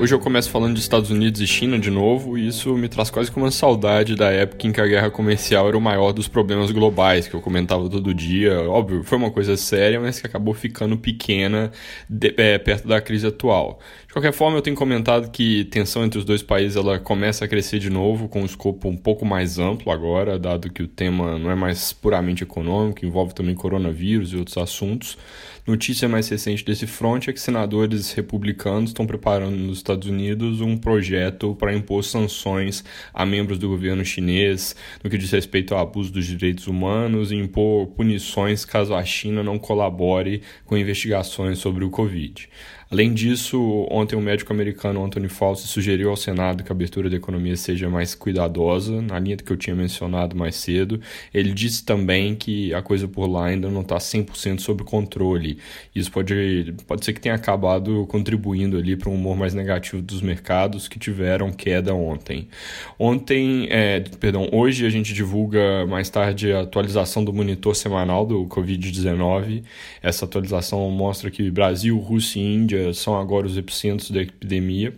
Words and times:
Hoje 0.00 0.14
eu 0.14 0.20
começo 0.20 0.48
falando 0.48 0.74
de 0.74 0.80
Estados 0.80 1.10
Unidos 1.10 1.40
e 1.40 1.46
China 1.46 1.76
de 1.76 1.90
novo, 1.90 2.38
e 2.38 2.46
isso 2.46 2.72
me 2.76 2.88
traz 2.88 3.10
quase 3.10 3.32
que 3.32 3.36
uma 3.36 3.50
saudade 3.50 4.14
da 4.14 4.30
época 4.30 4.64
em 4.64 4.70
que 4.70 4.80
a 4.80 4.86
guerra 4.86 5.10
comercial 5.10 5.66
era 5.66 5.76
o 5.76 5.80
maior 5.80 6.12
dos 6.12 6.28
problemas 6.28 6.70
globais, 6.70 7.26
que 7.26 7.34
eu 7.34 7.40
comentava 7.40 7.90
todo 7.90 8.14
dia. 8.14 8.60
Óbvio, 8.70 9.02
foi 9.02 9.18
uma 9.18 9.32
coisa 9.32 9.56
séria, 9.56 9.98
mas 9.98 10.20
que 10.20 10.26
acabou 10.28 10.54
ficando 10.54 10.96
pequena 10.96 11.72
de, 12.08 12.32
é, 12.36 12.58
perto 12.58 12.86
da 12.86 13.00
crise 13.00 13.26
atual. 13.26 13.80
De 14.06 14.12
qualquer 14.12 14.32
forma, 14.32 14.56
eu 14.56 14.62
tenho 14.62 14.76
comentado 14.76 15.32
que 15.32 15.64
tensão 15.64 16.04
entre 16.04 16.16
os 16.16 16.24
dois 16.24 16.44
países 16.44 16.76
ela 16.76 17.00
começa 17.00 17.44
a 17.44 17.48
crescer 17.48 17.80
de 17.80 17.90
novo, 17.90 18.28
com 18.28 18.42
um 18.42 18.46
escopo 18.46 18.88
um 18.88 18.96
pouco 18.96 19.26
mais 19.26 19.58
amplo 19.58 19.90
agora, 19.90 20.38
dado 20.38 20.70
que 20.70 20.82
o 20.82 20.86
tema 20.86 21.36
não 21.40 21.50
é 21.50 21.56
mais 21.56 21.92
puramente 21.92 22.44
econômico, 22.44 23.04
envolve 23.04 23.34
também 23.34 23.54
coronavírus 23.56 24.32
e 24.32 24.36
outros 24.36 24.56
assuntos. 24.58 25.18
Notícia 25.68 26.08
mais 26.08 26.26
recente 26.30 26.64
desse 26.64 26.86
front 26.86 27.28
é 27.28 27.32
que 27.34 27.38
senadores 27.38 28.12
republicanos 28.12 28.88
estão 28.88 29.06
preparando 29.06 29.54
nos 29.54 29.82
Estados 29.88 30.08
Unidos 30.08 30.60
um 30.60 30.76
projeto 30.76 31.54
para 31.54 31.74
impor 31.74 32.04
sanções 32.04 32.84
a 33.12 33.24
membros 33.24 33.58
do 33.58 33.68
governo 33.68 34.04
chinês 34.04 34.76
no 35.02 35.08
que 35.08 35.16
diz 35.16 35.30
respeito 35.30 35.74
ao 35.74 35.80
abuso 35.80 36.12
dos 36.12 36.26
direitos 36.26 36.66
humanos 36.66 37.32
e 37.32 37.36
impor 37.36 37.86
punições 37.88 38.64
caso 38.64 38.94
a 38.94 39.02
China 39.04 39.42
não 39.42 39.58
colabore 39.58 40.42
com 40.66 40.76
investigações 40.76 41.58
sobre 41.58 41.84
o 41.84 41.90
Covid. 41.90 42.48
Além 42.90 43.12
disso, 43.12 43.86
ontem 43.90 44.16
o 44.16 44.20
médico 44.20 44.50
americano 44.50 45.04
Anthony 45.04 45.28
Fauci 45.28 45.68
sugeriu 45.68 46.08
ao 46.08 46.16
Senado 46.16 46.64
que 46.64 46.72
a 46.72 46.74
abertura 46.74 47.10
da 47.10 47.16
economia 47.16 47.54
seja 47.54 47.90
mais 47.90 48.14
cuidadosa, 48.14 49.02
na 49.02 49.18
linha 49.18 49.36
que 49.36 49.52
eu 49.52 49.58
tinha 49.58 49.76
mencionado 49.76 50.34
mais 50.34 50.56
cedo. 50.56 50.98
Ele 51.32 51.52
disse 51.52 51.84
também 51.84 52.34
que 52.34 52.72
a 52.72 52.80
coisa 52.80 53.06
por 53.06 53.26
lá 53.26 53.48
ainda 53.48 53.68
não 53.68 53.82
está 53.82 53.98
100% 53.98 54.60
sob 54.60 54.84
controle. 54.84 55.58
Isso 55.94 56.10
pode, 56.10 56.74
pode 56.86 57.04
ser 57.04 57.12
que 57.12 57.20
tenha 57.20 57.34
acabado 57.34 58.06
contribuindo 58.06 58.78
ali 58.78 58.96
para 58.96 59.10
um 59.10 59.16
humor 59.16 59.36
mais 59.36 59.52
negativo 59.52 59.77
dos 60.02 60.20
mercados 60.20 60.88
que 60.88 60.98
tiveram 60.98 61.52
queda 61.52 61.94
ontem. 61.94 62.48
Ontem, 62.98 63.66
é, 63.70 64.00
perdão, 64.20 64.48
hoje 64.52 64.84
a 64.86 64.90
gente 64.90 65.14
divulga 65.14 65.86
mais 65.86 66.10
tarde 66.10 66.52
a 66.52 66.62
atualização 66.62 67.24
do 67.24 67.32
monitor 67.32 67.74
semanal 67.74 68.26
do 68.26 68.44
Covid-19. 68.46 69.62
Essa 70.02 70.24
atualização 70.24 70.90
mostra 70.90 71.30
que 71.30 71.50
Brasil, 71.50 71.98
Rússia 71.98 72.40
e 72.40 72.54
Índia 72.54 72.94
são 72.94 73.18
agora 73.18 73.46
os 73.46 73.56
epicentros 73.56 74.10
da 74.10 74.22
epidemia 74.22 74.94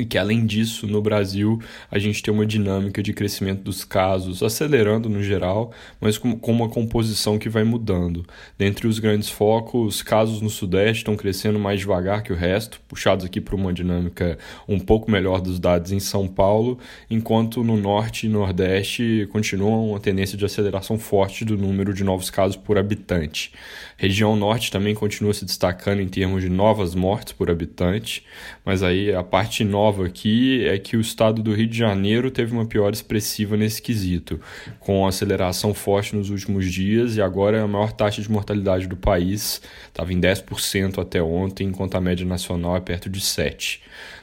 e 0.00 0.04
que 0.04 0.18
além 0.18 0.46
disso, 0.46 0.86
no 0.86 1.02
Brasil, 1.02 1.60
a 1.90 1.98
gente 1.98 2.22
tem 2.22 2.32
uma 2.32 2.46
dinâmica 2.46 3.02
de 3.02 3.12
crescimento 3.12 3.62
dos 3.62 3.84
casos 3.84 4.42
acelerando 4.42 5.08
no 5.08 5.22
geral, 5.22 5.72
mas 6.00 6.16
com, 6.16 6.38
com 6.38 6.52
uma 6.52 6.68
composição 6.68 7.38
que 7.38 7.48
vai 7.48 7.64
mudando. 7.64 8.24
Dentre 8.56 8.86
os 8.86 8.98
grandes 8.98 9.28
focos, 9.28 10.02
casos 10.02 10.40
no 10.40 10.50
Sudeste 10.50 10.98
estão 10.98 11.16
crescendo 11.16 11.58
mais 11.58 11.80
devagar 11.80 12.22
que 12.22 12.32
o 12.32 12.36
resto, 12.36 12.80
puxados 12.88 13.24
aqui 13.24 13.40
por 13.40 13.54
uma 13.54 13.72
dinâmica 13.72 14.38
um 14.68 14.78
pouco 14.78 15.10
melhor 15.10 15.40
dos 15.40 15.58
dados 15.58 15.92
em 15.92 16.00
São 16.00 16.26
Paulo, 16.26 16.78
enquanto 17.10 17.62
no 17.62 17.76
Norte 17.76 18.26
e 18.26 18.28
Nordeste 18.28 19.28
continuam 19.30 19.90
uma 19.90 20.00
tendência 20.00 20.36
de 20.36 20.44
aceleração 20.44 20.98
forte 20.98 21.44
do 21.44 21.56
número 21.56 21.92
de 21.92 22.04
novos 22.04 22.30
casos 22.30 22.56
por 22.56 22.78
habitante. 22.78 23.52
Região 23.96 24.34
Norte 24.36 24.70
também 24.70 24.94
continua 24.94 25.34
se 25.34 25.44
destacando 25.44 26.00
em 26.00 26.08
termos 26.08 26.42
de 26.42 26.48
novas 26.48 26.94
mortes 26.94 27.32
por 27.32 27.50
habitante, 27.50 28.24
mas 28.64 28.82
aí 28.82 29.12
a 29.14 29.22
parte 29.22 29.64
nova 29.64 29.89
nova 29.90 30.06
aqui 30.06 30.64
é 30.68 30.78
que 30.78 30.96
o 30.96 31.00
estado 31.00 31.42
do 31.42 31.52
Rio 31.52 31.66
de 31.66 31.76
Janeiro 31.76 32.30
teve 32.30 32.52
uma 32.52 32.64
pior 32.64 32.92
expressiva 32.92 33.56
nesse 33.56 33.82
quesito, 33.82 34.40
com 34.78 35.04
aceleração 35.04 35.74
forte 35.74 36.14
nos 36.14 36.30
últimos 36.30 36.72
dias 36.72 37.16
e 37.16 37.20
agora 37.20 37.58
é 37.58 37.60
a 37.60 37.66
maior 37.66 37.90
taxa 37.90 38.22
de 38.22 38.30
mortalidade 38.30 38.86
do 38.86 38.96
país, 38.96 39.60
estava 39.88 40.12
em 40.12 40.20
10% 40.20 40.98
até 40.98 41.20
ontem, 41.20 41.66
enquanto 41.66 41.96
a 41.96 42.00
média 42.00 42.24
nacional 42.24 42.76
é 42.76 42.80
perto 42.80 43.10
de 43.10 43.20
7%. 43.20 43.80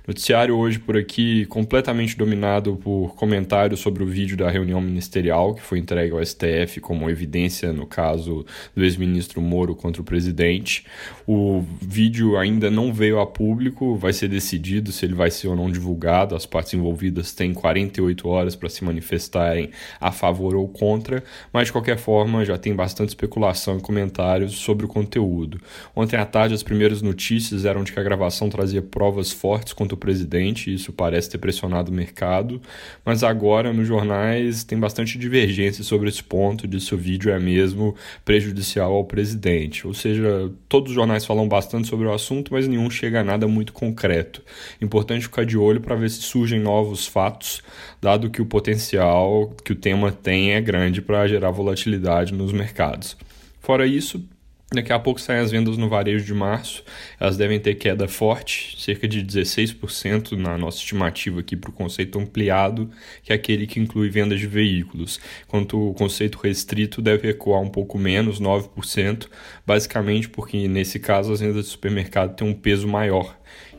Noticiário 0.07 0.55
hoje 0.55 0.79
por 0.79 0.95
aqui 0.95 1.45
completamente 1.47 2.17
dominado 2.17 2.77
por 2.77 3.13
comentários 3.15 3.81
sobre 3.81 4.01
o 4.01 4.07
vídeo 4.07 4.37
da 4.37 4.49
reunião 4.49 4.79
ministerial 4.79 5.53
que 5.53 5.61
foi 5.61 5.79
entregue 5.79 6.13
ao 6.13 6.25
STF 6.25 6.79
como 6.79 7.09
evidência 7.09 7.73
no 7.73 7.85
caso 7.85 8.45
do 8.73 8.85
ex-ministro 8.85 9.41
Moro 9.41 9.75
contra 9.75 10.01
o 10.01 10.05
presidente. 10.05 10.85
O 11.27 11.61
vídeo 11.81 12.37
ainda 12.37 12.71
não 12.71 12.93
veio 12.93 13.19
a 13.19 13.27
público, 13.27 13.97
vai 13.97 14.13
ser 14.13 14.29
decidido 14.29 14.93
se 14.93 15.05
ele 15.05 15.13
vai 15.13 15.29
ser 15.29 15.46
ou 15.47 15.55
não 15.55 15.71
divulgado. 15.71 16.35
As 16.35 16.45
partes 16.45 16.73
envolvidas 16.73 17.33
têm 17.33 17.53
48 17.53 18.27
horas 18.27 18.55
para 18.55 18.69
se 18.69 18.83
manifestarem 18.83 19.71
a 19.99 20.11
favor 20.11 20.55
ou 20.55 20.67
contra, 20.67 21.23
mas 21.51 21.67
de 21.67 21.71
qualquer 21.71 21.97
forma 21.97 22.45
já 22.45 22.57
tem 22.57 22.75
bastante 22.75 23.09
especulação 23.09 23.77
e 23.77 23.81
comentários 23.81 24.53
sobre 24.55 24.85
o 24.85 24.89
conteúdo. 24.89 25.59
Ontem 25.95 26.17
à 26.17 26.25
tarde 26.25 26.53
as 26.53 26.63
primeiras 26.63 27.01
notícias 27.01 27.65
eram 27.65 27.83
de 27.83 27.91
que 27.91 27.99
a 27.99 28.03
gravação 28.03 28.49
trazia 28.49 28.81
provas 28.81 29.31
fortes 29.31 29.73
contra 29.73 29.95
o 29.95 29.97
presidente, 29.97 30.73
isso 30.73 30.91
parece 30.93 31.29
ter 31.29 31.37
pressionado 31.37 31.91
o 31.91 31.93
mercado, 31.93 32.61
mas 33.05 33.23
agora 33.23 33.73
nos 33.73 33.87
jornais 33.87 34.63
tem 34.63 34.79
bastante 34.79 35.17
divergência 35.17 35.83
sobre 35.83 36.09
esse 36.09 36.23
ponto 36.23 36.67
de 36.67 36.79
se 36.79 36.93
o 36.93 36.97
vídeo 36.97 37.31
é 37.31 37.39
mesmo 37.39 37.95
prejudicial 38.25 38.93
ao 38.93 39.05
presidente. 39.05 39.85
Ou 39.85 39.93
seja, 39.93 40.51
todos 40.67 40.91
os 40.91 40.95
jornais 40.95 41.25
falam 41.25 41.47
bastante 41.47 41.87
sobre 41.87 42.07
o 42.07 42.13
assunto, 42.13 42.53
mas 42.53 42.67
nenhum 42.67 42.89
chega 42.89 43.21
a 43.21 43.23
nada 43.23 43.47
muito 43.47 43.73
concreto. 43.73 44.41
Importante 44.81 45.29
ficar 45.37 45.45
de 45.45 45.57
olho 45.57 45.79
para 45.79 45.95
ver 45.95 46.09
se 46.09 46.21
surgem 46.21 46.59
novos 46.59 47.05
fatos, 47.05 47.61
dado 48.01 48.29
que 48.29 48.41
o 48.41 48.45
potencial 48.45 49.53
que 49.63 49.71
o 49.71 49.75
tema 49.75 50.11
tem 50.11 50.53
é 50.53 50.61
grande 50.61 51.01
para 51.01 51.27
gerar 51.27 51.51
volatilidade 51.51 52.33
nos 52.33 52.51
mercados. 52.51 53.15
Fora 53.59 53.85
isso, 53.85 54.23
Daqui 54.69 54.91
a 54.91 54.99
pouco 54.99 55.21
saem 55.21 55.39
as 55.39 55.49
vendas 55.49 55.77
no 55.77 55.87
varejo 55.87 56.25
de 56.25 56.33
março, 56.33 56.83
elas 57.17 57.37
devem 57.37 57.57
ter 57.57 57.75
queda 57.75 58.05
forte, 58.05 58.75
cerca 58.77 59.07
de 59.07 59.23
16% 59.23 60.33
na 60.33 60.57
nossa 60.57 60.79
estimativa 60.79 61.39
aqui 61.39 61.55
para 61.55 61.69
o 61.69 61.73
conceito 61.73 62.19
ampliado, 62.19 62.91
que 63.23 63.31
é 63.31 63.35
aquele 63.35 63.65
que 63.65 63.79
inclui 63.79 64.09
vendas 64.09 64.41
de 64.41 64.45
veículos, 64.45 65.21
enquanto 65.47 65.91
o 65.91 65.93
conceito 65.93 66.37
restrito 66.43 67.01
deve 67.01 67.27
recuar 67.27 67.61
um 67.61 67.69
pouco 67.69 67.97
menos, 67.97 68.41
9%, 68.41 69.29
basicamente 69.65 70.27
porque 70.27 70.67
nesse 70.67 70.99
caso 70.99 71.31
as 71.31 71.39
vendas 71.39 71.63
de 71.63 71.71
supermercado 71.71 72.35
têm 72.35 72.45
um 72.45 72.53
peso 72.53 72.89
maior 72.89 73.37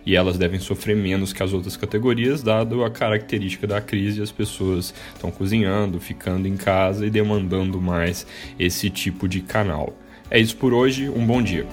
e 0.09 0.17
elas 0.17 0.39
devem 0.39 0.59
sofrer 0.59 0.97
menos 0.97 1.35
que 1.35 1.43
as 1.43 1.53
outras 1.53 1.77
categorias, 1.77 2.43
dado 2.43 2.83
a 2.83 2.91
característica 2.91 3.67
da 3.67 3.79
crise, 3.79 4.23
as 4.23 4.33
pessoas 4.33 4.95
estão 5.15 5.31
cozinhando, 5.31 6.01
ficando 6.01 6.49
em 6.49 6.57
casa 6.57 7.05
e 7.05 7.11
demandando 7.11 7.79
mais 7.79 8.27
esse 8.59 8.89
tipo 8.89 9.29
de 9.29 9.43
canal. 9.43 9.95
É 10.31 10.41
isso 10.41 10.57
por 10.57 10.73
hoje, 10.73 11.11
um 11.11 11.27
bom 11.27 11.43
dia. 11.43 11.67